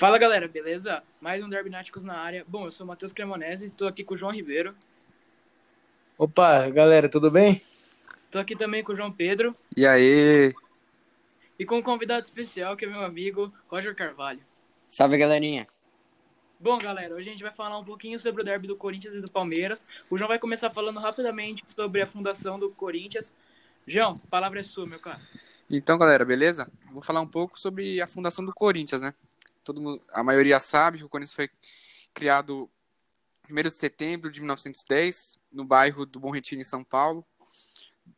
Fala 0.00 0.16
galera, 0.16 0.48
beleza? 0.48 1.02
Mais 1.20 1.44
um 1.44 1.48
Derbináticos 1.50 2.02
na 2.02 2.16
área. 2.16 2.42
Bom, 2.48 2.64
eu 2.64 2.72
sou 2.72 2.86
o 2.86 2.88
Matheus 2.88 3.12
Cremonese, 3.12 3.66
estou 3.66 3.86
aqui 3.86 4.02
com 4.02 4.14
o 4.14 4.16
João 4.16 4.32
Ribeiro. 4.32 4.74
Opa, 6.16 6.70
galera, 6.70 7.06
tudo 7.06 7.30
bem? 7.30 7.60
Estou 8.24 8.40
aqui 8.40 8.56
também 8.56 8.82
com 8.82 8.94
o 8.94 8.96
João 8.96 9.12
Pedro. 9.12 9.52
E 9.76 9.86
aí? 9.86 10.54
E 11.58 11.66
com 11.66 11.76
um 11.76 11.82
convidado 11.82 12.24
especial, 12.24 12.78
que 12.78 12.86
é 12.86 12.88
meu 12.88 13.02
amigo 13.04 13.52
Roger 13.68 13.94
Carvalho. 13.94 14.40
Salve, 14.88 15.18
galerinha. 15.18 15.66
Bom, 16.58 16.78
galera, 16.78 17.14
hoje 17.14 17.28
a 17.28 17.32
gente 17.32 17.42
vai 17.42 17.52
falar 17.52 17.78
um 17.78 17.84
pouquinho 17.84 18.18
sobre 18.18 18.40
o 18.40 18.44
derby 18.44 18.66
do 18.66 18.76
Corinthians 18.76 19.16
e 19.16 19.20
do 19.20 19.30
Palmeiras. 19.30 19.84
O 20.08 20.16
João 20.16 20.28
vai 20.28 20.38
começar 20.38 20.70
falando 20.70 20.98
rapidamente 20.98 21.62
sobre 21.66 22.00
a 22.00 22.06
fundação 22.06 22.58
do 22.58 22.70
Corinthians. 22.70 23.34
João, 23.86 24.18
a 24.24 24.30
palavra 24.30 24.60
é 24.60 24.62
sua, 24.62 24.86
meu 24.86 24.98
cara. 24.98 25.20
Então, 25.68 25.98
galera, 25.98 26.24
beleza? 26.24 26.72
Vou 26.90 27.02
falar 27.02 27.20
um 27.20 27.28
pouco 27.28 27.60
sobre 27.60 28.00
a 28.00 28.06
fundação 28.06 28.42
do 28.42 28.54
Corinthians, 28.54 29.02
né? 29.02 29.12
Todo 29.70 29.80
mundo, 29.80 30.02
a 30.12 30.20
maioria 30.24 30.58
sabe 30.58 30.98
que 30.98 31.04
o 31.04 31.08
Corinthians 31.08 31.32
foi 31.32 31.48
criado 32.12 32.68
1 33.48 33.54
de 33.54 33.70
setembro 33.70 34.28
de 34.28 34.40
1910, 34.40 35.38
no 35.52 35.64
bairro 35.64 36.04
do 36.04 36.18
Bom 36.18 36.32
Retiro, 36.32 36.60
em 36.60 36.64
São 36.64 36.82
Paulo. 36.82 37.24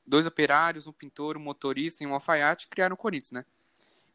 Dois 0.07 0.25
operários, 0.25 0.87
um 0.87 0.93
pintor, 0.95 1.37
um 1.37 1.41
motorista 1.41 2.03
e 2.03 2.07
um 2.07 2.15
alfaiate 2.15 2.69
criaram 2.69 2.95
o 2.95 2.97
Corinthians, 2.97 3.33
né? 3.33 3.45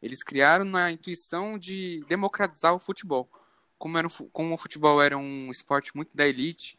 Eles 0.02 0.24
criaram 0.24 0.64
na 0.64 0.90
intuição 0.90 1.56
de 1.56 2.04
democratizar 2.08 2.74
o 2.74 2.80
futebol. 2.80 3.30
Como, 3.78 3.96
era 3.96 4.08
um, 4.08 4.10
como 4.32 4.52
o 4.52 4.58
futebol 4.58 5.00
era 5.00 5.16
um 5.16 5.48
esporte 5.48 5.94
muito 5.94 6.10
da 6.16 6.26
elite, 6.26 6.76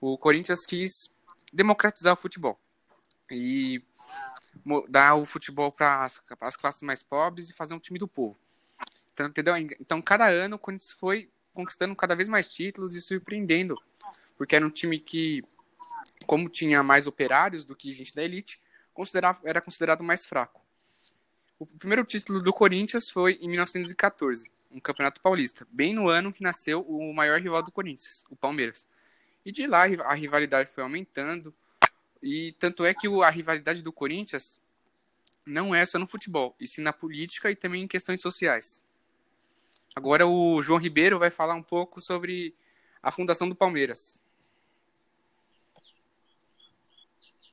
o 0.00 0.16
Corinthians 0.16 0.64
quis 0.64 1.12
democratizar 1.52 2.14
o 2.14 2.16
futebol 2.16 2.58
e 3.30 3.84
dar 4.88 5.16
o 5.16 5.26
futebol 5.26 5.70
para 5.70 6.08
as 6.40 6.56
classes 6.56 6.80
mais 6.80 7.02
pobres 7.02 7.50
e 7.50 7.52
fazer 7.52 7.74
um 7.74 7.78
time 7.78 7.98
do 7.98 8.08
povo. 8.08 8.38
Então, 9.18 9.26
entendeu? 9.26 9.56
Então, 9.80 10.00
cada 10.00 10.28
ano 10.28 10.54
o 10.54 10.58
Corinthians 10.58 10.92
foi 10.92 11.28
conquistando 11.52 11.94
cada 11.96 12.14
vez 12.14 12.28
mais 12.28 12.46
títulos 12.46 12.94
e 12.94 13.00
surpreendendo, 13.00 13.76
porque 14.36 14.54
era 14.54 14.64
um 14.64 14.70
time 14.70 15.00
que, 15.00 15.42
como 16.24 16.48
tinha 16.48 16.84
mais 16.84 17.08
operários 17.08 17.64
do 17.64 17.74
que 17.74 17.90
gente 17.90 18.14
da 18.14 18.22
elite, 18.22 18.60
considerava, 18.94 19.40
era 19.42 19.60
considerado 19.60 20.04
mais 20.04 20.24
fraco. 20.24 20.64
O 21.58 21.66
primeiro 21.66 22.04
título 22.04 22.40
do 22.40 22.52
Corinthians 22.52 23.10
foi 23.10 23.32
em 23.40 23.48
1914, 23.48 24.52
um 24.70 24.78
campeonato 24.78 25.20
paulista, 25.20 25.66
bem 25.68 25.92
no 25.92 26.08
ano 26.08 26.32
que 26.32 26.44
nasceu 26.44 26.82
o 26.82 27.12
maior 27.12 27.40
rival 27.40 27.64
do 27.64 27.72
Corinthians, 27.72 28.24
o 28.30 28.36
Palmeiras. 28.36 28.86
E 29.44 29.50
de 29.50 29.66
lá 29.66 29.82
a 29.82 30.14
rivalidade 30.14 30.70
foi 30.70 30.84
aumentando, 30.84 31.52
e 32.22 32.52
tanto 32.52 32.84
é 32.84 32.94
que 32.94 33.08
a 33.08 33.30
rivalidade 33.30 33.82
do 33.82 33.92
Corinthians 33.92 34.60
não 35.44 35.74
é 35.74 35.84
só 35.84 35.98
no 35.98 36.06
futebol, 36.06 36.54
e 36.60 36.68
sim 36.68 36.82
na 36.82 36.92
política 36.92 37.50
e 37.50 37.56
também 37.56 37.82
em 37.82 37.88
questões 37.88 38.22
sociais. 38.22 38.86
Agora 39.98 40.28
o 40.28 40.62
João 40.62 40.78
Ribeiro 40.78 41.18
vai 41.18 41.28
falar 41.28 41.56
um 41.56 41.62
pouco 41.62 42.00
sobre 42.00 42.54
a 43.02 43.10
fundação 43.10 43.48
do 43.48 43.54
Palmeiras. 43.56 44.22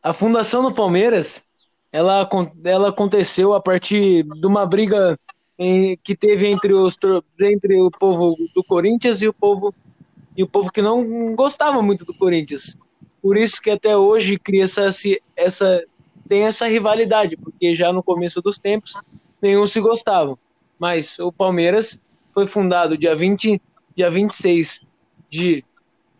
A 0.04 0.14
fundação 0.14 0.62
do 0.62 0.72
Palmeiras, 0.72 1.44
ela, 1.92 2.30
ela 2.64 2.90
aconteceu 2.90 3.56
a 3.56 3.60
partir 3.60 4.22
de 4.22 4.46
uma 4.46 4.64
briga 4.64 5.18
em, 5.58 5.98
que 5.98 6.16
teve 6.16 6.46
entre, 6.46 6.72
os, 6.72 6.96
entre 7.42 7.82
o 7.82 7.90
povo 7.90 8.36
do 8.54 8.64
Corinthians 8.64 9.24
e 9.24 9.28
o 9.28 9.34
povo 9.34 9.74
e 10.38 10.44
o 10.44 10.48
povo 10.48 10.72
que 10.72 10.84
não 10.84 11.34
gostava 11.34 11.82
muito 11.82 12.06
do 12.06 12.16
Corinthians. 12.16 12.78
Por 13.24 13.38
isso 13.38 13.60
que 13.60 13.72
até 13.72 13.98
hoje 13.98 14.38
cria 14.38 14.66
essa, 14.66 14.88
essa 15.36 15.84
tem 16.30 16.44
essa 16.44 16.68
rivalidade, 16.68 17.38
porque 17.38 17.74
já 17.74 17.92
no 17.92 18.04
começo 18.04 18.40
dos 18.40 18.60
tempos 18.60 18.94
nenhum 19.42 19.66
se 19.66 19.82
gostava. 19.82 20.38
Mas 20.78 21.18
o 21.18 21.32
Palmeiras 21.32 22.00
foi 22.36 22.46
fundado 22.46 22.98
dia, 22.98 23.16
20, 23.16 23.62
dia 23.96 24.12
26 24.12 24.82
de 25.30 25.64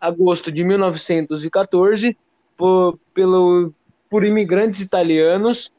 agosto 0.00 0.50
de 0.50 0.64
1914 0.64 2.16
por, 2.56 2.98
pelo, 3.12 3.70
por 4.08 4.24
imigrantes 4.24 4.80
italianos 4.80 5.70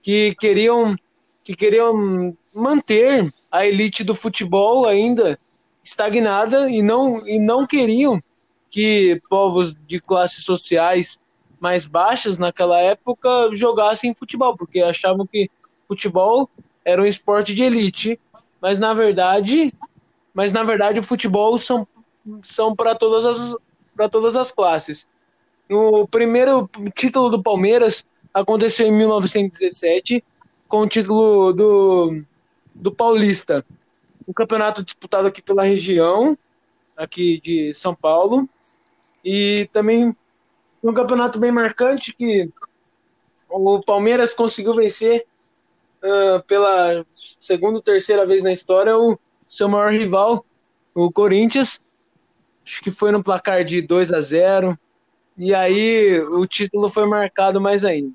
que 0.00 0.34
queriam, 0.36 0.96
que 1.44 1.54
queriam 1.54 2.34
manter 2.54 3.30
a 3.52 3.66
elite 3.66 4.02
do 4.02 4.14
futebol 4.14 4.86
ainda 4.86 5.38
estagnada 5.84 6.70
e 6.70 6.80
não, 6.80 7.26
e 7.28 7.38
não 7.38 7.66
queriam 7.66 8.20
que 8.70 9.20
povos 9.28 9.74
de 9.86 10.00
classes 10.00 10.42
sociais 10.42 11.18
mais 11.60 11.84
baixas 11.84 12.38
naquela 12.38 12.80
época 12.80 13.50
jogassem 13.52 14.14
futebol, 14.14 14.56
porque 14.56 14.80
achavam 14.80 15.26
que 15.26 15.50
futebol 15.86 16.48
era 16.84 17.02
um 17.02 17.06
esporte 17.06 17.54
de 17.54 17.62
elite 17.62 18.18
mas 18.60 18.78
na 18.78 18.94
verdade, 18.94 19.72
mas 20.34 20.52
na 20.52 20.62
verdade 20.62 20.98
o 20.98 21.02
futebol 21.02 21.58
são, 21.58 21.86
são 22.42 22.74
para 22.74 22.94
todas 22.94 23.24
as 23.24 23.56
para 23.94 24.08
todas 24.08 24.36
as 24.36 24.52
classes. 24.52 25.08
O 25.70 26.06
primeiro 26.06 26.68
título 26.94 27.30
do 27.30 27.42
Palmeiras 27.42 28.04
aconteceu 28.32 28.86
em 28.86 28.92
1917 28.92 30.22
com 30.68 30.80
o 30.80 30.88
título 30.88 31.52
do, 31.52 32.22
do 32.74 32.92
Paulista, 32.92 33.64
um 34.28 34.32
campeonato 34.32 34.82
disputado 34.82 35.26
aqui 35.26 35.40
pela 35.40 35.64
região 35.64 36.36
aqui 36.96 37.40
de 37.40 37.72
São 37.74 37.94
Paulo 37.94 38.48
e 39.24 39.68
também 39.72 40.14
um 40.82 40.92
campeonato 40.92 41.38
bem 41.38 41.50
marcante 41.50 42.12
que 42.12 42.50
o 43.48 43.80
Palmeiras 43.82 44.34
conseguiu 44.34 44.74
vencer 44.74 45.26
uh, 46.06 46.42
pela 46.44 47.04
segunda 47.08 47.76
ou 47.76 47.82
terceira 47.82 48.24
vez 48.24 48.42
na 48.42 48.52
história, 48.52 48.96
o 48.96 49.18
seu 49.46 49.68
maior 49.68 49.90
rival, 49.90 50.44
o 50.94 51.10
Corinthians. 51.10 51.84
Acho 52.64 52.82
que 52.82 52.90
foi 52.90 53.12
no 53.12 53.22
placar 53.22 53.64
de 53.64 53.80
2 53.80 54.12
a 54.12 54.20
0 54.20 54.76
E 55.36 55.54
aí 55.54 56.18
o 56.20 56.46
título 56.46 56.88
foi 56.88 57.06
marcado 57.06 57.60
mais 57.60 57.84
ainda. 57.84 58.12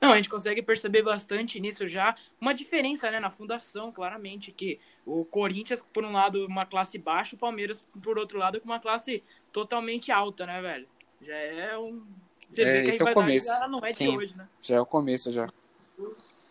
Não, 0.00 0.12
a 0.12 0.16
gente 0.16 0.30
consegue 0.30 0.62
perceber 0.62 1.02
bastante 1.02 1.60
nisso 1.60 1.86
já 1.86 2.16
uma 2.40 2.54
diferença 2.54 3.10
né, 3.10 3.20
na 3.20 3.30
fundação, 3.30 3.92
claramente, 3.92 4.50
que 4.50 4.80
o 5.04 5.26
Corinthians, 5.26 5.84
por 5.92 6.04
um 6.04 6.12
lado, 6.12 6.46
uma 6.46 6.64
classe 6.64 6.96
baixa, 6.96 7.36
o 7.36 7.38
Palmeiras, 7.38 7.84
por 8.02 8.18
outro 8.18 8.38
lado, 8.38 8.58
com 8.60 8.64
uma 8.64 8.80
classe 8.80 9.22
totalmente 9.52 10.10
alta, 10.10 10.46
né, 10.46 10.62
velho? 10.62 10.88
Já 11.20 11.34
é 11.34 11.76
um. 11.76 12.02
Você 12.48 12.62
é, 12.62 12.72
vê 12.72 12.82
que 12.82 12.88
esse 12.88 13.02
é 13.06 13.10
o 13.10 13.12
começo. 13.12 13.46
Já 13.46 13.68
não 13.68 13.84
é 13.84 13.92
de 13.92 13.98
Sim. 13.98 14.16
hoje, 14.16 14.34
né? 14.34 14.48
Já 14.58 14.76
é 14.76 14.80
o 14.80 14.86
começo, 14.86 15.30
já. 15.30 15.52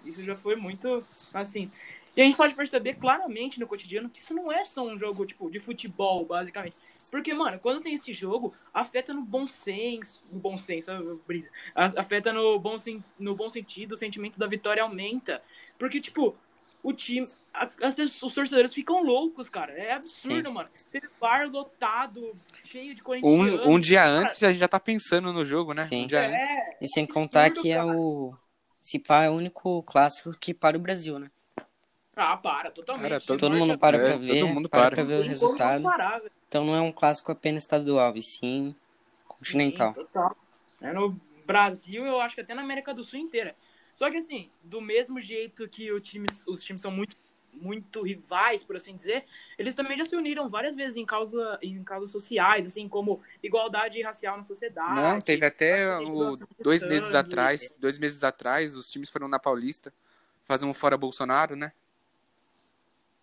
Isso 0.05 0.23
já 0.23 0.35
foi 0.35 0.55
muito, 0.55 1.01
assim... 1.33 1.71
E 2.17 2.21
a 2.21 2.25
gente 2.25 2.35
pode 2.35 2.55
perceber 2.55 2.95
claramente 2.95 3.59
no 3.59 3.67
cotidiano 3.67 4.09
que 4.09 4.19
isso 4.19 4.33
não 4.33 4.51
é 4.51 4.63
só 4.65 4.85
um 4.85 4.97
jogo, 4.97 5.25
tipo, 5.25 5.49
de 5.49 5.59
futebol, 5.59 6.25
basicamente. 6.25 6.79
Porque, 7.09 7.33
mano, 7.33 7.59
quando 7.59 7.81
tem 7.81 7.93
esse 7.93 8.13
jogo, 8.13 8.53
afeta 8.73 9.13
no 9.13 9.21
bom 9.21 9.47
senso, 9.47 10.23
no 10.31 10.39
bom 10.39 10.57
senso, 10.57 11.21
brisa, 11.27 11.47
afeta 11.75 12.33
no 12.33 12.59
bom, 12.59 12.75
no 13.17 13.35
bom 13.35 13.49
sentido, 13.49 13.93
o 13.93 13.97
sentimento 13.97 14.37
da 14.37 14.47
vitória 14.47 14.83
aumenta. 14.83 15.41
Porque, 15.77 16.01
tipo, 16.01 16.35
o 16.83 16.93
time, 16.93 17.25
as 17.53 17.93
pessoas, 17.93 18.23
os 18.23 18.33
torcedores 18.33 18.73
ficam 18.73 19.03
loucos, 19.03 19.49
cara. 19.49 19.71
É 19.73 19.93
absurdo, 19.93 20.47
Sim. 20.47 20.53
mano. 20.53 20.69
Você 20.75 21.01
bar 21.19 21.49
lotado, 21.49 22.33
cheio 22.65 22.93
de 22.95 23.01
corintianos. 23.01 23.65
Um, 23.65 23.75
um 23.75 23.79
dia 23.79 23.99
cara. 23.99 24.11
antes 24.11 24.43
a 24.43 24.49
gente 24.49 24.59
já 24.59 24.67
tá 24.67 24.79
pensando 24.79 25.31
no 25.31 25.45
jogo, 25.45 25.73
né? 25.73 25.83
Sim. 25.83 26.03
Um 26.03 26.07
dia 26.07 26.19
é, 26.19 26.27
antes. 26.27 26.81
E 26.81 26.87
sem 26.87 27.05
contar 27.05 27.49
que 27.49 27.71
é 27.71 27.83
o 27.83 28.33
se 28.81 28.99
pá, 28.99 29.23
é 29.23 29.29
o 29.29 29.33
único 29.33 29.83
clássico 29.83 30.33
que 30.33 30.53
para 30.53 30.77
o 30.77 30.79
Brasil, 30.79 31.19
né? 31.19 31.29
Ah, 32.15 32.35
para, 32.35 32.69
totalmente. 32.71 33.09
Cara, 33.09 33.21
todo, 33.21 33.39
todo 33.39 33.57
mundo 33.57 33.77
para 33.77 33.97
é, 33.97 34.07
pra 34.07 34.17
ver, 34.17 34.39
todo 34.39 34.47
mundo 34.47 34.69
para, 34.69 34.81
para. 34.81 34.95
pra 34.95 35.03
ver 35.03 35.19
o 35.21 35.27
resultado. 35.27 35.83
Parar, 35.83 36.21
então 36.47 36.65
não 36.65 36.75
é 36.75 36.81
um 36.81 36.91
clássico 36.91 37.31
apenas 37.31 37.63
estadual, 37.63 38.15
e 38.17 38.21
sim 38.21 38.75
continental. 39.27 39.93
Sim, 39.93 40.01
total. 40.01 40.35
É 40.81 40.91
no 40.91 41.15
Brasil, 41.45 42.05
eu 42.05 42.19
acho 42.19 42.35
que 42.35 42.41
até 42.41 42.53
na 42.53 42.61
América 42.61 42.93
do 42.93 43.03
Sul 43.03 43.19
inteira. 43.19 43.55
Só 43.95 44.09
que 44.09 44.17
assim, 44.17 44.49
do 44.63 44.81
mesmo 44.81 45.19
jeito 45.19 45.67
que 45.67 45.91
o 45.91 45.99
time, 45.99 46.27
os 46.47 46.63
times 46.63 46.81
são 46.81 46.91
muito 46.91 47.15
muito 47.53 48.01
rivais, 48.01 48.63
por 48.63 48.75
assim 48.75 48.95
dizer, 48.95 49.25
eles 49.57 49.75
também 49.75 49.97
já 49.97 50.05
se 50.05 50.15
uniram 50.15 50.49
várias 50.49 50.75
vezes 50.75 50.97
em, 50.97 51.05
causa, 51.05 51.59
em 51.61 51.83
causas 51.83 52.11
sociais, 52.11 52.65
assim 52.65 52.87
como 52.87 53.21
igualdade 53.43 54.01
racial 54.01 54.37
na 54.37 54.43
sociedade. 54.43 54.95
Não, 54.95 55.19
teve 55.19 55.45
até 55.45 55.97
o, 55.99 56.37
dois 56.59 56.85
meses 56.85 57.09
sangue. 57.09 57.17
atrás, 57.17 57.73
dois 57.77 57.97
meses 57.97 58.23
atrás, 58.23 58.75
os 58.75 58.89
times 58.89 59.09
foram 59.09 59.27
na 59.27 59.39
Paulista 59.39 59.93
fazer 60.43 60.65
um 60.65 60.73
fora 60.73 60.97
Bolsonaro, 60.97 61.55
né? 61.55 61.71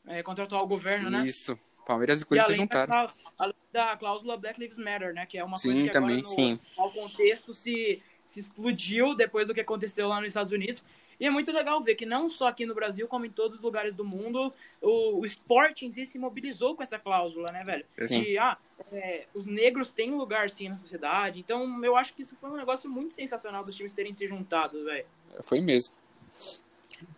É, 0.06 0.22
contra 0.22 0.44
o 0.44 0.66
governo, 0.66 1.10
né? 1.10 1.26
Isso. 1.26 1.58
Palmeiras 1.86 2.20
e 2.20 2.24
Corinthians 2.24 2.52
se 2.52 2.56
juntaram. 2.56 2.88
Da, 2.88 3.12
além 3.38 3.54
da 3.72 3.96
cláusula 3.96 4.36
Black 4.36 4.58
Lives 4.58 4.78
Matter, 4.78 5.14
né? 5.14 5.24
Que 5.26 5.38
é 5.38 5.44
uma 5.44 5.56
sim, 5.56 5.68
coisa 5.68 5.84
que 5.84 5.90
também, 5.90 6.18
agora, 6.18 6.28
no, 6.28 6.34
sim. 6.34 6.60
ao 6.76 6.90
contexto 6.92 7.54
se, 7.54 8.02
se 8.26 8.40
explodiu 8.40 9.14
depois 9.14 9.48
do 9.48 9.54
que 9.54 9.60
aconteceu 9.60 10.08
lá 10.08 10.18
nos 10.20 10.28
Estados 10.28 10.52
Unidos. 10.52 10.84
E 11.18 11.26
é 11.26 11.30
muito 11.30 11.50
legal 11.50 11.82
ver 11.82 11.94
que 11.94 12.04
não 12.04 12.28
só 12.28 12.48
aqui 12.48 12.66
no 12.66 12.74
Brasil, 12.74 13.08
como 13.08 13.24
em 13.24 13.30
todos 13.30 13.56
os 13.56 13.62
lugares 13.62 13.94
do 13.94 14.04
mundo, 14.04 14.50
o, 14.82 15.20
o 15.20 15.24
esporte 15.24 15.86
em 15.86 15.90
si 15.92 16.04
se 16.04 16.18
mobilizou 16.18 16.76
com 16.76 16.82
essa 16.82 16.98
cláusula, 16.98 17.46
né, 17.50 17.60
velho? 17.64 17.86
Sim. 18.06 18.20
E, 18.20 18.36
ah, 18.36 18.58
é, 18.92 19.24
os 19.32 19.46
negros 19.46 19.92
têm 19.94 20.12
um 20.12 20.18
lugar, 20.18 20.50
sim, 20.50 20.68
na 20.68 20.76
sociedade. 20.76 21.40
Então, 21.40 21.82
eu 21.82 21.96
acho 21.96 22.12
que 22.14 22.20
isso 22.20 22.36
foi 22.38 22.50
um 22.50 22.56
negócio 22.56 22.90
muito 22.90 23.14
sensacional 23.14 23.64
dos 23.64 23.74
times 23.74 23.94
terem 23.94 24.12
se 24.12 24.26
juntado, 24.26 24.84
velho. 24.84 25.06
Foi 25.42 25.58
mesmo. 25.60 25.94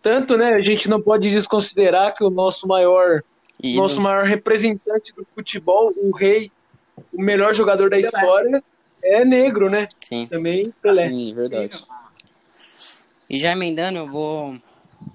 Tanto, 0.01 0.37
né, 0.37 0.53
a 0.53 0.61
gente 0.61 0.89
não 0.89 1.01
pode 1.01 1.29
desconsiderar 1.29 2.13
que 2.15 2.23
o 2.23 2.29
nosso 2.29 2.67
maior 2.67 3.21
E 3.61 3.75
nosso 3.75 3.97
no- 3.97 4.03
maior 4.03 4.23
representante 4.25 5.13
do 5.13 5.25
futebol, 5.35 5.93
o 5.97 6.11
rei, 6.15 6.49
o 7.13 7.21
melhor 7.21 7.53
jogador 7.53 7.89
da 7.89 7.99
história, 7.99 8.57
é 8.57 8.63
negro, 9.25 9.69
né? 9.69 9.87
Sim. 10.01 10.27
Também 10.27 10.71
Pelé. 10.81 11.09
Sim, 11.09 11.33
verdade. 11.33 11.83
E 13.29 13.37
já 13.37 13.51
emendando, 13.51 13.97
eu 13.99 14.07
vou 14.07 14.57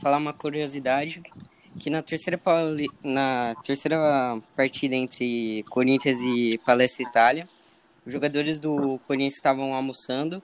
falar 0.01 0.17
uma 0.19 0.33
curiosidade 0.33 1.23
que 1.81 1.91
na 1.91 2.03
terceira 2.03 2.39
pauli- 2.39 2.91
na 3.03 3.55
terceira 3.65 4.41
partida 4.57 4.95
entre 4.95 5.65
Corinthians 5.69 6.19
e 6.21 6.59
Palestra 6.65 7.03
Itália, 7.05 7.49
os 8.07 8.13
jogadores 8.13 8.59
do 8.59 8.99
Corinthians 9.07 9.35
estavam 9.35 9.75
almoçando 9.75 10.41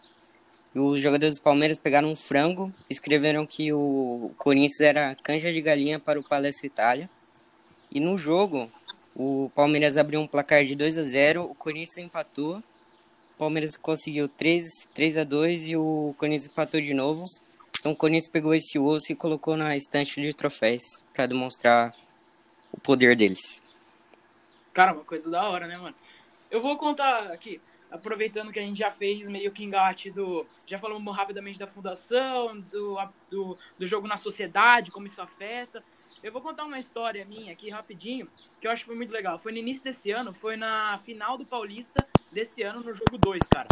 e 0.75 0.79
os 0.81 1.01
jogadores 1.01 1.37
do 1.37 1.43
Palmeiras 1.43 1.79
pegaram 1.79 2.11
um 2.11 2.17
frango, 2.17 2.73
escreveram 2.89 3.47
que 3.47 3.73
o 3.73 4.33
Corinthians 4.39 4.81
era 4.81 5.15
canja 5.23 5.53
de 5.53 5.61
galinha 5.61 5.99
para 6.01 6.19
o 6.19 6.25
Palestra 6.25 6.67
Itália. 6.67 7.09
E 7.93 8.01
no 8.01 8.17
jogo, 8.19 8.69
o 9.15 9.51
Palmeiras 9.55 9.97
abriu 9.97 10.21
um 10.21 10.27
placar 10.27 10.65
de 10.65 10.75
2 10.75 10.97
a 10.99 11.03
0, 11.03 11.45
o 11.45 11.55
Corinthians 11.55 11.99
empatou. 11.99 12.63
Palmeiras 13.41 13.75
conseguiu 13.75 14.29
3, 14.29 14.87
3 14.95 15.17
a 15.17 15.25
2 15.25 15.69
e 15.69 15.75
o 15.75 16.15
Corinthians 16.19 16.53
empatou 16.53 16.79
de 16.79 16.93
novo. 16.93 17.25
Então 17.79 17.93
o 17.93 17.97
Corinthians 17.97 18.29
pegou 18.29 18.53
esse 18.53 18.79
osso 18.79 19.11
e 19.11 19.17
colocou 19.17 19.57
na 19.57 19.75
estante 19.75 20.21
de 20.21 20.35
troféus 20.35 21.03
para 21.15 21.25
demonstrar 21.25 21.91
o 22.71 22.79
poder 22.79 23.17
deles. 23.17 23.63
Cara, 24.75 24.93
uma 24.93 25.05
coisa 25.05 25.31
da 25.31 25.49
hora, 25.49 25.67
né, 25.67 25.79
mano? 25.79 25.97
Eu 26.51 26.61
vou 26.61 26.77
contar 26.77 27.33
aqui, 27.33 27.59
aproveitando 27.91 28.53
que 28.53 28.59
a 28.59 28.63
gente 28.63 28.79
já 28.79 28.91
fez 28.91 29.27
meio 29.27 29.51
que 29.51 29.65
engate 29.65 30.11
do. 30.11 30.47
Já 30.67 30.79
falamos 30.79 31.17
rapidamente 31.17 31.59
da 31.59 31.67
fundação, 31.67 32.61
do, 32.61 32.99
do, 33.31 33.59
do 33.79 33.87
jogo 33.87 34.07
na 34.07 34.19
sociedade, 34.19 34.91
como 34.91 35.07
isso 35.07 35.23
afeta. 35.23 35.83
Eu 36.23 36.31
vou 36.31 36.43
contar 36.43 36.65
uma 36.65 36.79
história 36.79 37.25
minha 37.25 37.55
aqui 37.55 37.71
rapidinho, 37.71 38.29
que 38.61 38.67
eu 38.67 38.71
acho 38.71 38.83
que 38.83 38.89
foi 38.89 38.97
muito 38.97 39.15
legal. 39.15 39.39
Foi 39.39 39.51
no 39.51 39.57
início 39.57 39.83
desse 39.83 40.11
ano, 40.11 40.35
foi 40.35 40.59
na 40.59 40.99
final 40.99 41.39
do 41.39 41.47
Paulista 41.47 42.10
desse 42.33 42.63
ano, 42.63 42.81
no 42.81 42.95
jogo 42.95 43.19
2, 43.19 43.43
cara. 43.49 43.69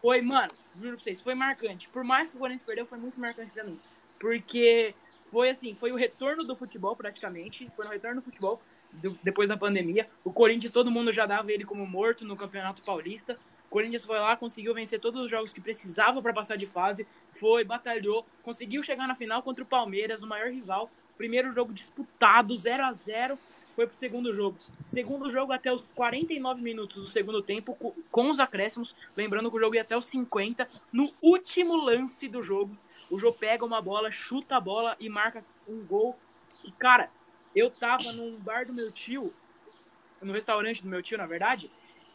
Foi, 0.00 0.20
mano, 0.20 0.52
juro 0.76 0.96
pra 0.96 1.04
vocês, 1.04 1.20
foi 1.20 1.34
marcante. 1.34 1.88
Por 1.88 2.02
mais 2.02 2.28
que 2.30 2.36
o 2.36 2.38
Corinthians 2.40 2.66
perdeu, 2.66 2.86
foi 2.86 2.98
muito 2.98 3.18
marcante 3.20 3.50
pra 3.52 3.64
mim. 3.64 3.78
Porque 4.18 4.94
foi 5.30 5.50
assim, 5.50 5.74
foi 5.74 5.92
o 5.92 5.96
retorno 5.96 6.44
do 6.44 6.56
futebol 6.56 6.96
praticamente. 6.96 7.68
Foi 7.76 7.84
no 7.84 7.90
retorno 7.90 8.20
do 8.20 8.24
futebol 8.24 8.60
do- 8.92 9.18
depois 9.22 9.48
da 9.48 9.56
pandemia. 9.56 10.08
O 10.24 10.32
Corinthians, 10.32 10.72
todo 10.72 10.90
mundo 10.90 11.12
já 11.12 11.24
dava 11.26 11.52
ele 11.52 11.64
como 11.64 11.86
morto 11.86 12.24
no 12.24 12.36
Campeonato 12.36 12.82
Paulista. 12.82 13.38
O 13.66 13.70
Corinthians 13.70 14.04
foi 14.04 14.18
lá, 14.18 14.36
conseguiu 14.36 14.74
vencer 14.74 15.00
todos 15.00 15.22
os 15.22 15.30
jogos 15.30 15.52
que 15.52 15.60
precisava 15.60 16.20
para 16.20 16.32
passar 16.34 16.56
de 16.56 16.66
fase. 16.66 17.06
Foi, 17.34 17.64
batalhou, 17.64 18.26
conseguiu 18.42 18.82
chegar 18.82 19.06
na 19.08 19.16
final 19.16 19.42
contra 19.42 19.64
o 19.64 19.66
Palmeiras, 19.66 20.22
o 20.22 20.26
maior 20.26 20.50
rival. 20.50 20.90
Primeiro 21.16 21.52
jogo 21.52 21.72
disputado, 21.72 22.56
0 22.56 22.84
a 22.84 22.92
0 22.92 23.36
foi 23.76 23.86
pro 23.86 23.96
segundo 23.96 24.34
jogo. 24.34 24.58
Segundo 24.84 25.30
jogo 25.30 25.52
até 25.52 25.72
os 25.72 25.92
49 25.92 26.60
minutos 26.60 26.96
do 27.04 27.10
segundo 27.10 27.40
tempo, 27.42 27.74
co- 27.76 27.94
com 28.10 28.30
os 28.30 28.40
acréscimos. 28.40 28.94
Lembrando 29.16 29.50
que 29.50 29.56
o 29.56 29.60
jogo 29.60 29.74
ia 29.76 29.82
até 29.82 29.96
os 29.96 30.06
50. 30.06 30.68
No 30.92 31.12
último 31.22 31.76
lance 31.76 32.28
do 32.28 32.42
jogo, 32.42 32.76
o 33.10 33.18
Jô 33.18 33.32
pega 33.32 33.64
uma 33.64 33.80
bola, 33.80 34.10
chuta 34.10 34.56
a 34.56 34.60
bola 34.60 34.96
e 34.98 35.08
marca 35.08 35.44
um 35.68 35.84
gol. 35.84 36.18
E, 36.64 36.72
cara, 36.72 37.08
eu 37.54 37.70
tava 37.70 38.12
num 38.12 38.36
bar 38.38 38.66
do 38.66 38.72
meu 38.72 38.90
tio, 38.90 39.32
no 40.20 40.32
restaurante 40.32 40.82
do 40.82 40.88
meu 40.88 41.02
tio, 41.02 41.18
na 41.18 41.26
verdade, 41.26 41.70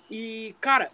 e, 0.10 0.56
cara, 0.60 0.90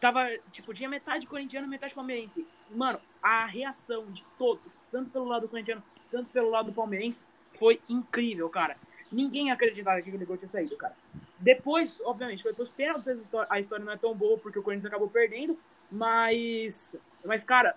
tava, 0.00 0.28
tipo, 0.52 0.72
tinha 0.74 0.88
metade 0.88 1.26
corintiano 1.26 1.66
e 1.66 1.70
metade 1.70 1.94
palmeirense. 1.94 2.46
Mano, 2.70 3.00
a 3.22 3.44
reação 3.46 4.06
de 4.12 4.24
todos, 4.38 4.72
tanto 4.92 5.10
pelo 5.10 5.24
lado 5.26 5.48
corintiano, 5.48 5.82
tanto 6.10 6.28
pelo 6.30 6.50
lado 6.50 6.72
palmeirense, 6.72 7.22
foi 7.60 7.78
incrível, 7.88 8.48
cara. 8.48 8.76
Ninguém 9.12 9.50
acreditava 9.52 10.00
que 10.00 10.08
aquele 10.08 10.24
gol 10.24 10.38
tinha 10.38 10.48
saído, 10.48 10.76
cara. 10.76 10.96
Depois, 11.38 11.92
obviamente, 12.04 12.42
foi 12.42 12.54
pros 12.54 12.70
pênaltis, 12.70 13.06
a 13.06 13.12
história, 13.12 13.48
a 13.50 13.60
história 13.60 13.84
não 13.84 13.92
é 13.92 13.96
tão 13.96 14.14
boa 14.14 14.38
porque 14.38 14.58
o 14.58 14.62
Corinthians 14.62 14.86
acabou 14.86 15.08
perdendo, 15.08 15.58
mas, 15.90 16.96
mas 17.24 17.44
cara, 17.44 17.76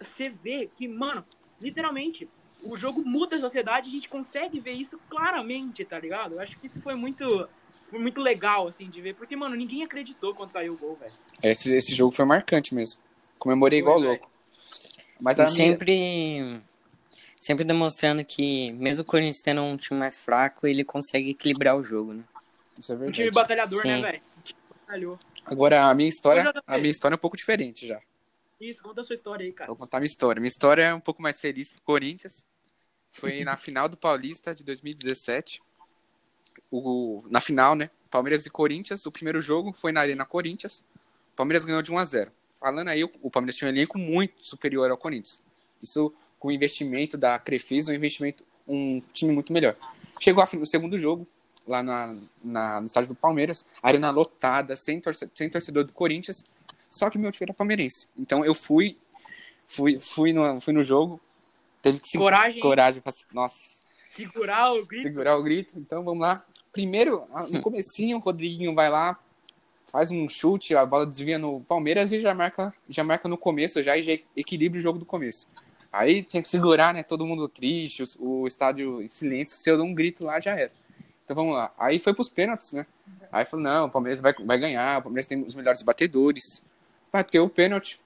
você 0.00 0.28
vê 0.28 0.70
que, 0.76 0.86
mano, 0.86 1.24
literalmente, 1.60 2.28
o 2.62 2.76
jogo 2.76 3.02
muda 3.04 3.36
a 3.36 3.40
sociedade, 3.40 3.88
a 3.88 3.92
gente 3.92 4.08
consegue 4.08 4.60
ver 4.60 4.72
isso 4.72 4.98
claramente, 5.10 5.84
tá 5.84 5.98
ligado? 5.98 6.34
Eu 6.34 6.40
acho 6.40 6.58
que 6.58 6.66
isso 6.66 6.80
foi 6.80 6.94
muito, 6.94 7.48
foi 7.90 7.98
muito 7.98 8.20
legal, 8.20 8.68
assim, 8.68 8.88
de 8.88 9.00
ver, 9.00 9.14
porque, 9.14 9.34
mano, 9.34 9.56
ninguém 9.56 9.82
acreditou 9.82 10.34
quando 10.34 10.52
saiu 10.52 10.74
o 10.74 10.78
gol, 10.78 10.96
velho. 10.96 11.14
Esse, 11.42 11.74
esse 11.74 11.94
jogo 11.94 12.14
foi 12.14 12.24
marcante 12.24 12.74
mesmo. 12.74 13.00
Comemorei 13.38 13.80
Foi, 13.80 13.88
igual 13.88 14.00
velho. 14.00 14.10
louco. 14.10 14.30
Mas 15.20 15.38
E 15.38 15.42
a 15.42 15.44
minha... 15.44 16.62
sempre, 17.44 17.64
demonstrando 17.64 18.24
que, 18.24 18.72
mesmo 18.72 19.02
o 19.02 19.04
Corinthians 19.04 19.40
tendo 19.42 19.62
um 19.62 19.76
time 19.76 19.98
mais 19.98 20.18
fraco, 20.18 20.66
ele 20.66 20.84
consegue 20.84 21.30
equilibrar 21.30 21.76
o 21.76 21.82
jogo, 21.82 22.14
né? 22.14 22.24
Isso 22.78 22.92
é 22.92 22.96
Um 22.96 23.10
time 23.10 23.24
verdade. 23.24 23.34
batalhador, 23.34 23.82
Sim. 23.82 23.88
né, 23.88 24.00
velho? 24.00 24.22
Time 24.42 24.60
batalhou. 24.80 25.18
Agora, 25.44 25.84
a 25.84 25.94
minha 25.94 26.08
história, 26.08 26.52
a 26.66 26.78
minha 26.78 26.90
história 26.90 27.14
é 27.14 27.16
um 27.16 27.20
pouco 27.20 27.36
diferente 27.36 27.86
já. 27.86 28.00
Isso, 28.60 28.82
conta 28.82 29.00
a 29.02 29.04
sua 29.04 29.14
história 29.14 29.44
aí, 29.44 29.52
cara. 29.52 29.68
Vou 29.68 29.76
contar 29.76 29.98
minha 30.00 30.06
história. 30.06 30.40
Minha 30.40 30.48
história 30.48 30.82
é 30.82 30.94
um 30.94 31.00
pouco 31.00 31.20
mais 31.20 31.40
feliz 31.40 31.70
pro 31.72 31.82
Corinthians. 31.82 32.46
Foi 33.12 33.44
na 33.44 33.56
final 33.56 33.88
do 33.88 33.96
Paulista 33.96 34.54
de 34.54 34.64
2017. 34.64 35.62
O, 36.70 37.24
na 37.28 37.40
final, 37.40 37.74
né? 37.74 37.90
Palmeiras 38.10 38.46
e 38.46 38.50
Corinthians. 38.50 39.06
O 39.06 39.12
primeiro 39.12 39.40
jogo 39.42 39.72
foi 39.72 39.92
na 39.92 40.00
Arena 40.00 40.24
Corinthians. 40.24 40.84
O 41.32 41.36
Palmeiras 41.36 41.64
ganhou 41.64 41.82
de 41.82 41.92
1 41.92 41.98
a 41.98 42.04
0 42.04 42.32
Falando 42.58 42.88
aí, 42.88 43.04
o 43.04 43.30
Palmeiras 43.30 43.56
tinha 43.56 43.70
um 43.70 43.74
elenco 43.74 43.98
muito 43.98 44.42
superior 44.42 44.90
ao 44.90 44.96
Corinthians. 44.96 45.42
Isso 45.82 46.14
com 46.44 46.48
o 46.48 46.52
investimento 46.52 47.16
da 47.16 47.38
Crefisa, 47.38 47.90
um 47.90 47.94
investimento, 47.94 48.44
um 48.68 49.00
time 49.14 49.32
muito 49.32 49.50
melhor. 49.50 49.74
Chegou 50.20 50.44
o 50.60 50.66
segundo 50.66 50.98
jogo, 50.98 51.26
lá 51.66 51.82
na, 51.82 52.14
na- 52.44 52.80
no 52.80 52.86
estádio 52.86 53.08
do 53.08 53.14
Palmeiras, 53.14 53.64
arena 53.82 54.10
lotada, 54.10 54.76
sem, 54.76 55.00
torce, 55.00 55.26
sem 55.34 55.48
torcedor 55.48 55.84
do 55.84 55.92
Corinthians, 55.94 56.44
só 56.90 57.08
que 57.08 57.16
meu 57.16 57.32
time 57.32 57.46
era 57.46 57.54
palmeirense. 57.54 58.08
Então 58.14 58.44
eu 58.44 58.54
fui, 58.54 58.98
fui, 59.66 59.98
fui, 59.98 60.34
no, 60.34 60.60
fui 60.60 60.74
no 60.74 60.84
jogo, 60.84 61.18
teve 61.80 61.98
que 61.98 62.08
se- 62.10 62.18
Coragem, 62.18 62.60
coragem 62.60 63.00
pra, 63.00 63.14
nossa, 63.32 63.82
segurar 64.14 64.70
o 64.74 64.84
grito. 64.84 65.02
segurar 65.02 65.38
o 65.38 65.42
grito. 65.42 65.78
Então 65.78 66.04
vamos 66.04 66.20
lá. 66.20 66.44
Primeiro, 66.70 67.24
a- 67.32 67.44
no 67.48 67.62
comecinho, 67.62 68.18
o 68.18 68.20
Rodriguinho 68.20 68.74
vai 68.74 68.90
lá, 68.90 69.18
faz 69.90 70.10
um 70.10 70.28
chute, 70.28 70.76
a 70.76 70.84
bola 70.84 71.06
desvia 71.06 71.38
no 71.38 71.62
Palmeiras 71.62 72.12
e 72.12 72.20
já 72.20 72.34
marca, 72.34 72.74
já 72.86 73.02
marca 73.02 73.30
no 73.30 73.38
começo 73.38 73.82
já 73.82 73.96
e 73.96 74.02
já 74.02 74.12
equilibra 74.36 74.78
o 74.78 74.82
jogo 74.82 74.98
do 74.98 75.06
começo. 75.06 75.48
Aí 75.94 76.24
tinha 76.24 76.42
que 76.42 76.48
segurar, 76.48 76.92
né? 76.92 77.04
Todo 77.04 77.24
mundo 77.24 77.48
triste, 77.48 78.02
o, 78.18 78.40
o 78.40 78.46
estádio 78.48 79.00
em 79.00 79.06
silêncio. 79.06 79.56
Se 79.56 79.70
eu 79.70 79.76
dou 79.76 79.86
um 79.86 79.94
grito 79.94 80.24
lá, 80.24 80.40
já 80.40 80.58
era. 80.58 80.72
Então 81.24 81.36
vamos 81.36 81.54
lá. 81.54 81.72
Aí 81.78 82.00
foi 82.00 82.12
pros 82.12 82.28
pênaltis, 82.28 82.72
né? 82.72 82.84
Aí 83.30 83.44
falou: 83.44 83.64
não, 83.64 83.86
o 83.86 83.90
Palmeiras 83.90 84.20
vai, 84.20 84.32
vai 84.32 84.58
ganhar, 84.58 84.98
o 84.98 85.02
Palmeiras 85.02 85.26
tem 85.26 85.40
os 85.40 85.54
melhores 85.54 85.82
batedores. 85.82 86.64
Bateu 87.12 87.44
o 87.44 87.48
pênalti. 87.48 88.00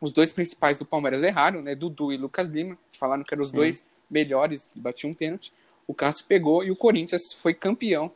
Os 0.00 0.12
dois 0.12 0.32
principais 0.32 0.78
do 0.78 0.86
Palmeiras 0.86 1.24
erraram, 1.24 1.60
né? 1.60 1.74
Dudu 1.74 2.12
e 2.12 2.16
Lucas 2.16 2.46
Lima, 2.46 2.78
que 2.92 2.98
falaram 2.98 3.24
que 3.24 3.34
eram 3.34 3.42
os 3.42 3.50
dois 3.50 3.84
melhores 4.08 4.66
que 4.66 4.78
batiam 4.78 5.10
um 5.10 5.14
pênalti. 5.14 5.52
O 5.88 5.92
Cássio 5.92 6.24
pegou 6.26 6.62
e 6.62 6.70
o 6.70 6.76
Corinthians 6.76 7.32
foi 7.32 7.52
campeão 7.52 8.12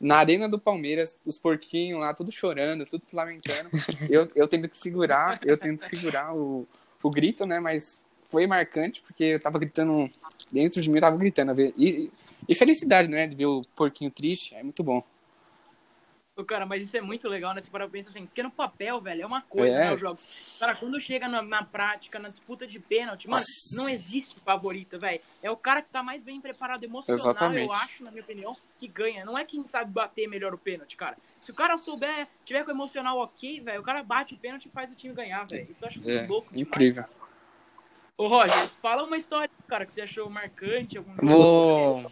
na 0.00 0.16
arena 0.16 0.48
do 0.48 0.58
Palmeiras, 0.58 1.16
os 1.24 1.38
porquinhos 1.38 2.00
lá, 2.00 2.12
tudo 2.12 2.32
chorando, 2.32 2.84
tudo 2.84 3.04
se 3.06 3.14
lamentando. 3.14 3.70
eu, 4.10 4.28
eu 4.34 4.48
tendo 4.48 4.68
que 4.68 4.76
segurar, 4.76 5.38
eu 5.44 5.56
tendo 5.56 5.76
que 5.76 5.84
segurar 5.84 6.34
o, 6.34 6.66
o 7.00 7.08
grito, 7.08 7.46
né? 7.46 7.60
Mas 7.60 8.02
foi 8.32 8.46
marcante, 8.46 9.02
porque 9.02 9.24
eu 9.24 9.40
tava 9.40 9.58
gritando, 9.58 10.10
dentro 10.50 10.80
de 10.80 10.88
mim 10.88 10.96
eu 10.96 11.02
tava 11.02 11.18
gritando. 11.18 11.52
E, 11.76 12.10
e, 12.48 12.54
felicidade, 12.54 13.06
né? 13.08 13.26
De 13.26 13.36
ver 13.36 13.44
o 13.46 13.60
porquinho 13.76 14.10
triste, 14.10 14.54
é 14.54 14.62
muito 14.62 14.82
bom. 14.82 15.04
Ô, 16.34 16.42
Cara, 16.42 16.64
mas 16.64 16.82
isso 16.82 16.96
é 16.96 17.00
muito 17.02 17.28
legal, 17.28 17.54
né? 17.54 17.60
Você 17.60 17.70
para 17.70 17.86
pensar 17.86 18.08
assim, 18.08 18.24
porque 18.24 18.42
no 18.42 18.50
papel, 18.50 18.98
velho, 19.02 19.20
é 19.20 19.26
uma 19.26 19.42
coisa, 19.42 19.76
É. 19.76 19.84
né, 19.84 19.92
os 19.92 20.00
jogos. 20.00 20.56
Cara, 20.58 20.74
quando 20.74 20.98
chega 20.98 21.28
na, 21.28 21.42
na 21.42 21.62
prática, 21.62 22.18
na 22.18 22.30
disputa 22.30 22.66
de 22.66 22.78
pênalti, 22.80 23.28
mano, 23.28 23.42
Nossa. 23.42 23.76
não 23.76 23.86
existe 23.86 24.34
favorito, 24.40 24.98
velho. 24.98 25.20
É 25.42 25.50
o 25.50 25.56
cara 25.58 25.82
que 25.82 25.90
tá 25.90 26.02
mais 26.02 26.22
bem 26.22 26.40
preparado 26.40 26.82
emocional, 26.84 27.20
Exatamente. 27.20 27.66
eu 27.66 27.72
acho, 27.74 28.02
na 28.02 28.10
minha 28.10 28.22
opinião, 28.22 28.56
que 28.76 28.88
ganha. 28.88 29.26
Não 29.26 29.36
é 29.36 29.44
quem 29.44 29.62
sabe 29.66 29.92
bater 29.92 30.26
melhor 30.26 30.54
o 30.54 30.58
pênalti, 30.58 30.96
cara. 30.96 31.18
Se 31.36 31.50
o 31.50 31.54
cara 31.54 31.76
souber, 31.76 32.26
tiver 32.46 32.64
com 32.64 32.70
o 32.70 32.74
emocional 32.74 33.18
ok, 33.18 33.60
velho, 33.60 33.80
o 33.82 33.84
cara 33.84 34.02
bate 34.02 34.32
o 34.32 34.38
pênalti 34.38 34.64
e 34.64 34.70
faz 34.70 34.90
o 34.90 34.94
time 34.94 35.12
ganhar, 35.12 35.46
velho. 35.46 35.64
Isso 35.64 35.84
eu 35.84 35.88
acho 35.88 35.98
muito 35.98 36.10
É, 36.10 36.26
louco. 36.26 36.48
demais, 36.48 36.66
incrível. 36.66 37.04
Ô, 38.16 38.28
Roger, 38.28 38.68
fala 38.80 39.02
uma 39.02 39.16
história, 39.16 39.50
cara, 39.66 39.86
que 39.86 39.92
você 39.92 40.02
achou 40.02 40.28
marcante, 40.28 40.98
algum 40.98 41.12
jogo. 41.14 41.26
Vou, 41.26 42.04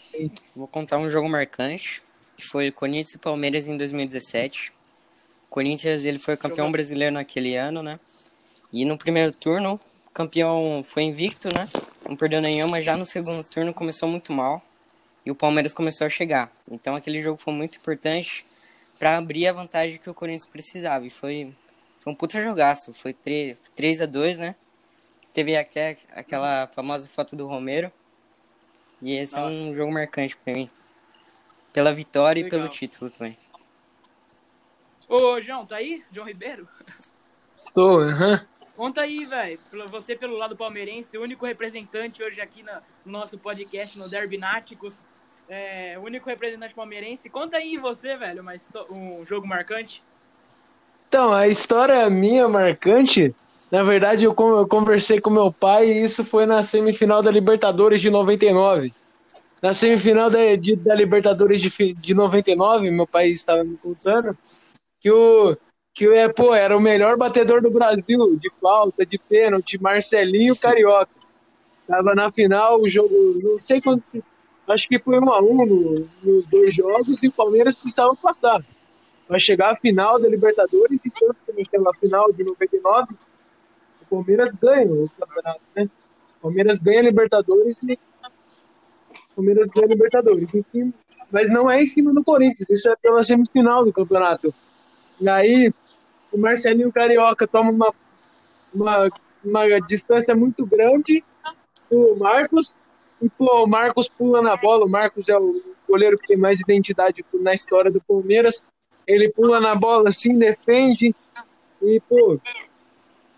vou 0.57 0.67
contar 0.67 0.99
um 0.99 1.09
jogo 1.09 1.29
marcante, 1.29 2.03
que 2.37 2.45
foi 2.45 2.71
Corinthians 2.71 3.15
e 3.15 3.19
Palmeiras 3.19 3.69
em 3.69 3.77
2017. 3.77 4.73
Corinthians 5.49 6.05
ele 6.05 6.19
foi 6.19 6.37
campeão 6.37 6.73
brasileiro 6.73 7.15
naquele 7.15 7.55
ano, 7.55 7.83
né? 7.83 8.01
E 8.73 8.85
no 8.85 8.97
primeiro 8.97 9.33
turno, 9.33 9.79
o 10.07 10.11
campeão 10.11 10.83
foi 10.83 11.03
invicto, 11.03 11.49
né? 11.55 11.69
Não 12.09 12.17
perdeu 12.17 12.41
nenhuma, 12.41 12.81
já 12.81 12.97
no 12.97 13.05
segundo 13.05 13.45
turno 13.45 13.75
começou 13.75 14.09
muito 14.09 14.33
mal 14.33 14.63
e 15.25 15.31
o 15.31 15.35
Palmeiras 15.35 15.73
começou 15.73 16.07
a 16.07 16.11
chegar. 16.11 16.51
Então 16.71 16.97
aquele 16.97 17.21
jogo 17.21 17.41
foi 17.41 17.53
muito 17.53 17.79
importante 17.79 18.45
para 18.99 19.17
abrir 19.17 19.47
a 19.47 19.53
vantagem 19.53 19.99
que 19.99 20.09
o 20.09 20.15
Corinthians 20.15 20.47
precisava. 20.47 21.07
E 21.07 21.11
foi, 21.11 21.55
foi 22.01 22.13
um 22.13 22.17
puta 22.17 22.41
jogaço, 22.41 22.93
foi 22.95 23.13
3, 23.13 23.57
3 23.77 24.01
a 24.01 24.07
2 24.07 24.39
né? 24.39 24.57
Teve 25.33 25.57
aque- 25.57 25.99
aquela 26.13 26.67
famosa 26.69 27.07
foto 27.09 27.37
do 27.37 27.47
Romero. 27.47 27.93
E 29.03 29.17
esse 29.17 29.35
é 29.37 29.41
um 29.41 29.49
Nossa. 29.67 29.77
jogo 29.77 29.93
marcante 29.93 30.37
pra 30.37 30.53
mim. 30.55 30.71
pela 31.73 31.95
vitória 31.95 32.43
Legal. 32.43 32.59
e 32.59 32.63
pelo 32.63 32.69
título 32.69 33.09
também. 33.13 33.39
Ô, 35.09 35.41
João, 35.41 35.65
tá 35.65 35.77
aí? 35.77 36.05
João 36.13 36.27
Ribeiro? 36.27 36.69
Estou, 37.55 38.01
aham. 38.01 38.45
Conta 38.77 39.03
aí, 39.03 39.25
velho. 39.25 39.59
Você 39.89 40.17
pelo 40.17 40.37
lado 40.37 40.57
palmeirense, 40.57 41.17
o 41.19 41.23
único 41.23 41.47
representante 41.47 42.23
hoje 42.23 42.41
aqui 42.41 42.63
na- 42.63 42.83
no 43.05 43.13
nosso 43.13 43.39
podcast, 43.39 43.99
no 43.99 44.09
Derby 44.11 44.37
Náticos. 44.39 45.05
É, 45.49 45.97
o 45.99 46.03
único 46.03 46.29
representante 46.29 46.75
palmeirense. 46.75 47.29
Conta 47.29 47.57
aí 47.57 47.77
você, 47.77 48.17
velho, 48.17 48.41
uma 48.43 48.55
um 48.91 49.25
jogo 49.27 49.47
marcante. 49.47 50.03
Então, 51.09 51.33
a 51.33 51.47
história 51.49 52.09
minha 52.09 52.49
marcante, 52.49 53.35
na 53.71 53.83
verdade, 53.83 54.25
eu, 54.25 54.35
con- 54.35 54.59
eu 54.59 54.67
conversei 54.67 55.21
com 55.21 55.31
meu 55.31 55.53
pai 55.53 55.89
e 55.89 56.05
isso 56.05 56.25
foi 56.25 56.45
na 56.47 56.63
semifinal 56.63 57.23
da 57.23 57.31
Libertadores 57.31 58.01
de 58.01 58.11
99. 58.11 58.93
Na 59.63 59.73
semifinal 59.73 60.29
da, 60.31 60.57
de- 60.57 60.77
da 60.77 60.95
Libertadores 60.95 61.61
de, 61.61 61.95
de 61.95 62.15
99, 62.15 62.91
meu 62.91 63.07
pai 63.07 63.29
estava 63.29 63.63
me 63.63 63.77
contando 63.77 64.37
que 65.01 65.11
o 65.11 65.57
que 65.93 66.07
é, 66.07 66.29
pô, 66.29 66.55
era 66.55 66.77
o 66.77 66.81
melhor 66.81 67.17
batedor 67.17 67.61
do 67.61 67.71
Brasil, 67.71 68.37
de 68.37 68.51
falta, 68.61 69.05
de 69.05 69.19
pênalti, 69.19 69.81
Marcelinho 69.81 70.57
Carioca. 70.57 71.11
Tava 71.87 72.15
na 72.15 72.31
final, 72.31 72.81
o 72.81 72.89
jogo, 72.89 73.11
não 73.43 73.61
sei 73.61 73.81
quanto, 73.81 74.03
acho 74.69 74.89
que 74.89 74.99
foi 74.99 75.19
um 75.19 75.31
a 75.31 75.41
um 75.41 75.67
no- 75.67 76.09
nos 76.23 76.49
dois 76.49 76.75
jogos 76.75 77.23
e 77.23 77.29
o 77.29 77.33
Palmeiras 77.33 77.75
precisava 77.75 78.15
passar 78.17 78.63
vai 79.31 79.39
chegar 79.39 79.71
a 79.71 79.77
final 79.77 80.19
da 80.21 80.29
Libertadores 80.29 81.05
e 81.05 81.11
tanto 81.11 81.37
que 81.47 81.53
naquela 81.53 81.95
final 81.95 82.33
de 82.33 82.43
99 82.43 83.15
o 83.15 83.17
Palmeiras 84.11 84.53
ganha 84.53 84.93
o 84.93 85.09
campeonato, 85.19 85.61
né? 85.75 85.89
O 86.39 86.43
Palmeiras 86.43 86.79
ganha 86.79 87.03
Libertadores 87.03 87.81
e 87.83 87.93
o 87.95 89.35
Palmeiras 89.37 89.69
ganha 89.69 89.87
Libertadores, 89.87 90.51
mas 91.31 91.51
não 91.51 91.71
é 91.71 91.83
em 91.83 91.87
cima 91.87 92.13
do 92.13 92.25
Corinthians, 92.25 92.69
isso 92.69 92.89
é 92.89 92.97
pela 92.97 93.23
semifinal 93.23 93.85
do 93.85 93.93
campeonato. 93.93 94.53
E 95.21 95.29
aí 95.29 95.73
o 96.33 96.39
Marcelinho 96.39 96.93
Carioca 96.93 97.47
toma 97.47 97.71
uma, 97.71 97.95
uma, 98.75 99.11
uma 99.45 99.81
distância 99.81 100.35
muito 100.35 100.67
grande 100.67 101.25
do 101.91 102.17
Marcos 102.17 102.77
e 103.21 103.29
pô, 103.29 103.65
o 103.65 103.67
Marcos 103.67 104.09
pula 104.09 104.41
na 104.41 104.57
bola, 104.57 104.87
o 104.87 104.89
Marcos 104.89 105.29
é 105.29 105.37
o 105.37 105.53
goleiro 105.89 106.19
que 106.19 106.29
tem 106.29 106.37
mais 106.37 106.59
identidade 106.61 107.25
na 107.35 107.53
história 107.53 107.91
do 107.91 108.01
Palmeiras 108.01 108.65
ele 109.11 109.29
pula 109.31 109.61
na 109.61 109.75
bola 109.75 110.09
assim, 110.09 110.39
defende. 110.39 111.15
E, 111.83 112.01
pô, 112.09 112.39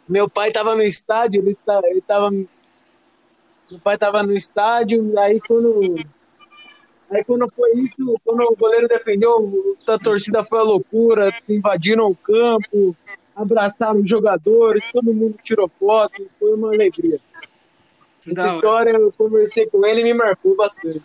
meu 0.09 0.29
pai 0.29 0.51
tava 0.51 0.75
no 0.75 0.83
estádio, 0.83 1.43
ele, 1.43 1.55
tá, 1.55 1.81
ele 1.85 2.01
tava. 2.01 2.31
Meu 2.31 3.81
pai 3.83 3.97
tava 3.97 4.23
no 4.23 4.35
estádio, 4.35 5.19
aí 5.19 5.41
quando. 5.41 5.97
Aí 7.11 7.23
quando 7.25 7.47
foi 7.55 7.73
isso, 7.75 8.19
quando 8.25 8.41
o 8.41 8.57
goleiro 8.57 8.89
defendeu, 8.89 9.77
a 9.87 9.99
torcida 9.99 10.43
foi 10.43 10.61
a 10.61 10.63
loucura, 10.63 11.31
invadiram 11.47 12.07
o 12.07 12.17
campo, 12.17 12.97
abraçaram 13.37 14.01
os 14.01 14.09
jogadores, 14.09 14.91
todo 14.91 15.13
mundo 15.13 15.37
tirou 15.43 15.69
foto, 15.69 16.27
foi 16.39 16.55
uma 16.55 16.69
alegria. 16.73 17.21
Essa 18.27 18.55
história 18.55 18.93
eu 18.93 19.13
conversei 19.13 19.67
com 19.67 19.85
ele 19.85 20.01
e 20.01 20.05
me 20.05 20.15
marcou 20.15 20.57
bastante. 20.57 21.05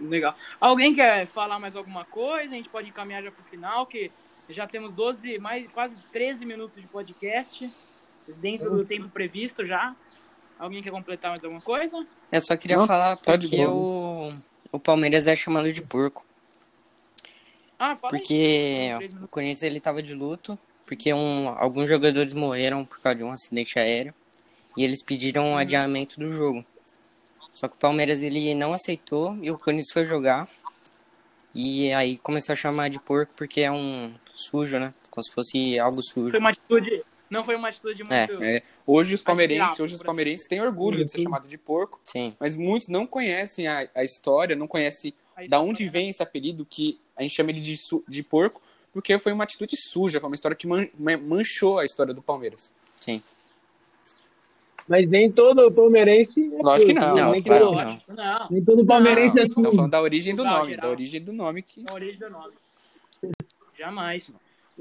Legal. 0.00 0.34
Alguém 0.60 0.94
quer 0.94 1.26
falar 1.26 1.58
mais 1.58 1.76
alguma 1.76 2.04
coisa? 2.04 2.52
A 2.52 2.56
gente 2.56 2.70
pode 2.70 2.88
encaminhar 2.88 3.22
já 3.22 3.30
pro 3.30 3.44
final, 3.44 3.86
que 3.86 4.10
já 4.50 4.66
temos 4.66 4.92
12, 4.92 5.38
mais 5.38 5.66
quase 5.68 6.02
13 6.12 6.44
minutos 6.44 6.80
de 6.80 6.88
podcast, 6.88 7.72
dentro 8.38 8.70
do 8.70 8.84
tempo 8.84 9.08
previsto 9.08 9.66
já. 9.66 9.94
Alguém 10.58 10.80
quer 10.80 10.90
completar 10.90 11.30
mais 11.30 11.44
alguma 11.44 11.62
coisa? 11.62 12.06
Eu 12.32 12.40
só 12.40 12.56
queria 12.56 12.76
Não, 12.76 12.86
falar 12.86 13.16
tá 13.16 13.32
porque 13.32 13.64
o, 13.66 14.32
o 14.72 14.78
Palmeiras 14.78 15.26
é 15.26 15.36
chamado 15.36 15.70
de 15.70 15.82
porco. 15.82 16.24
Ah, 17.78 17.94
fala 17.96 18.14
aí. 18.14 18.20
Porque 18.20 18.94
Três 18.96 19.14
o. 19.14 19.28
Corinthians 19.28 19.62
ele 19.62 19.80
tava 19.80 20.02
de 20.02 20.14
luto, 20.14 20.58
porque 20.86 21.12
um, 21.12 21.48
alguns 21.48 21.88
jogadores 21.88 22.32
morreram 22.32 22.84
por 22.84 23.00
causa 23.00 23.18
de 23.18 23.24
um 23.24 23.30
acidente 23.30 23.78
aéreo 23.78 24.14
e 24.76 24.84
eles 24.84 25.02
pediram 25.02 25.50
um 25.50 25.58
adiamento 25.58 26.18
do 26.18 26.28
jogo. 26.28 26.64
Só 27.52 27.68
que 27.68 27.76
o 27.76 27.78
Palmeiras 27.78 28.22
ele 28.22 28.54
não 28.54 28.72
aceitou 28.72 29.36
e 29.42 29.50
o 29.50 29.58
Corinthians 29.58 29.92
foi 29.92 30.06
jogar. 30.06 30.48
E 31.54 31.92
aí 31.94 32.18
começou 32.18 32.52
a 32.52 32.56
chamar 32.56 32.90
de 32.90 32.98
porco 32.98 33.32
porque 33.34 33.62
é 33.62 33.70
um 33.70 34.14
sujo, 34.36 34.78
né? 34.78 34.92
Como 35.10 35.22
se 35.24 35.32
fosse 35.32 35.78
algo 35.78 36.02
sujo. 36.02 36.30
Foi 36.30 36.38
uma 36.40 36.50
atitude. 36.50 37.02
Não 37.28 37.44
foi 37.44 37.56
uma 37.56 37.68
atitude 37.68 38.02
É. 38.08 38.26
muito. 38.28 38.42
É, 38.44 38.62
hoje 38.86 39.14
os 39.14 39.22
palmeirenses, 39.22 39.80
hoje 39.80 39.94
os 39.94 40.00
por 40.00 40.06
palmeirenses 40.06 40.46
têm 40.46 40.60
orgulho 40.60 41.04
de 41.04 41.10
ser 41.10 41.18
Uhum. 41.18 41.24
chamado 41.24 41.48
de 41.48 41.58
porco, 41.58 42.00
Sim. 42.04 42.34
mas 42.38 42.54
muitos 42.54 42.86
não 42.88 43.04
conhecem 43.06 43.66
a, 43.66 43.88
a 43.96 44.04
história, 44.04 44.54
não 44.54 44.68
conhecem 44.68 45.12
Aí 45.34 45.48
da 45.48 45.60
onde 45.60 45.78
falando- 45.84 45.92
vem 45.92 46.08
esse 46.10 46.22
apelido 46.22 46.64
que 46.64 47.00
a 47.16 47.22
gente 47.22 47.34
chama 47.34 47.50
ele 47.50 47.60
de, 47.60 47.76
su- 47.76 48.04
de 48.06 48.22
porco, 48.22 48.62
porque 48.92 49.18
foi 49.18 49.32
uma 49.32 49.42
atitude 49.42 49.76
suja, 49.76 50.20
foi 50.20 50.28
uma 50.28 50.36
história 50.36 50.56
que 50.56 50.68
man- 50.68 50.88
man- 50.96 51.18
manchou 51.18 51.78
a 51.80 51.84
história 51.84 52.14
do 52.14 52.22
Palmeiras. 52.22 52.72
Sim. 53.00 53.20
Mas 54.88 55.08
nem 55.08 55.30
todo 55.32 55.68
palmeirense. 55.72 56.40
É 56.54 56.62
Lógico 56.62 56.86
que 56.92 56.94
não, 56.94 57.12
né? 57.14 57.22
não, 57.22 57.32
nem, 57.32 57.42
claro 57.42 57.64
todo, 57.66 57.76
que 57.76 57.84
não. 57.84 58.00
Não, 58.16 58.48
nem 58.52 58.64
todo 58.64 58.86
palmeirense 58.86 59.36
é 59.36 59.42
Estamos 59.42 59.66
assim. 59.66 59.76
falando 59.76 59.90
da 59.90 60.00
origem 60.00 60.32
do 60.34 60.44
nome, 60.44 60.66
geral. 60.70 60.82
da 60.82 60.88
origem 60.90 61.20
do 61.24 61.32
nome 61.32 61.62
que... 61.62 61.84
a 61.88 61.92
origem 61.92 62.18
do 62.20 62.30
nome. 62.30 62.54
Jamais. 63.76 64.32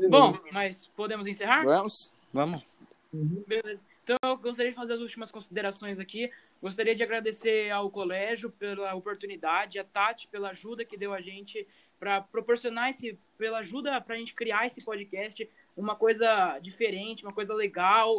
Bom, 0.10 0.38
mas 0.52 0.88
podemos 0.88 1.28
encerrar? 1.28 1.64
Vamos. 1.64 2.12
Vamos. 2.34 2.66
Beleza. 3.14 3.84
Então 4.04 4.18
eu 4.24 4.38
gostaria 4.38 4.72
de 4.72 4.78
fazer 4.78 4.94
as 4.94 5.00
últimas 5.00 5.32
considerações 5.32 6.00
aqui. 6.00 6.32
Gostaria 6.62 6.96
de 6.96 7.02
agradecer 7.02 7.72
ao 7.72 7.90
colégio 7.90 8.52
pela 8.52 8.94
oportunidade, 8.94 9.80
a 9.80 9.84
Tati 9.84 10.28
pela 10.28 10.50
ajuda 10.50 10.86
que 10.86 10.98
deu 10.98 11.14
a 11.14 11.22
gente 11.22 11.68
para 12.00 12.22
proporcionar 12.22 12.90
esse, 12.90 13.18
pela 13.38 13.60
ajuda 13.60 14.00
para 14.02 14.16
a 14.16 14.18
gente 14.18 14.34
criar 14.34 14.68
esse 14.68 14.84
podcast, 14.84 15.50
uma 15.76 15.96
coisa 15.96 16.60
diferente, 16.60 17.24
uma 17.24 17.34
coisa 17.34 17.54
legal. 17.54 18.10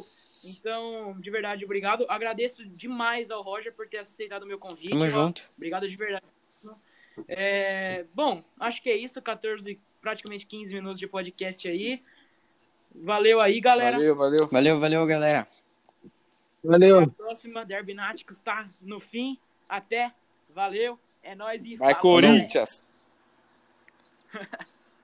Então, 0.44 1.14
de 1.20 1.30
verdade, 1.30 1.64
obrigado. 1.64 2.06
Agradeço 2.08 2.66
demais 2.66 3.30
ao 3.30 3.42
Roger 3.42 3.72
por 3.72 3.86
ter 3.88 3.98
aceitado 3.98 4.42
o 4.42 4.46
meu 4.46 4.58
convite. 4.58 4.90
Tamo 4.90 5.04
Ó, 5.04 5.08
junto. 5.08 5.48
Obrigado 5.56 5.88
de 5.88 5.96
verdade. 5.96 6.24
É, 7.28 8.04
bom, 8.14 8.42
acho 8.58 8.82
que 8.82 8.90
é 8.90 8.96
isso. 8.96 9.22
14, 9.22 9.78
praticamente 10.06 10.46
15 10.46 10.72
minutos 10.72 11.00
de 11.00 11.08
podcast 11.08 11.66
aí. 11.66 12.00
Valeu 12.94 13.40
aí, 13.40 13.60
galera. 13.60 13.96
Valeu, 13.96 14.14
valeu. 14.14 14.46
Valeu, 14.46 14.78
valeu, 14.78 15.04
galera. 15.04 15.48
Valeu. 16.62 17.00
Até 17.00 17.10
a 17.10 17.14
próxima. 17.14 17.64
Derby 17.64 17.92
Náticos 17.92 18.40
tá 18.40 18.68
no 18.80 19.00
fim. 19.00 19.36
Até. 19.68 20.12
Valeu. 20.54 20.96
É 21.24 21.34
nóis 21.34 21.64
e 21.64 21.74
Vai, 21.74 21.92
falou. 21.94 22.02
Corinthians! 22.02 22.86